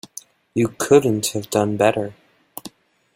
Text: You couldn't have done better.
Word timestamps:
You 0.55 0.69
couldn't 0.79 1.27
have 1.27 1.51
done 1.51 1.77
better. 1.77 2.15